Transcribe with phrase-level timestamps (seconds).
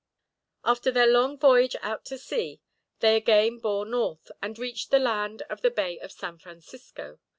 [0.65, 2.59] After their long voyage out to sea
[3.01, 7.19] they again bore north, and reached the land at the Bay of San Francisco.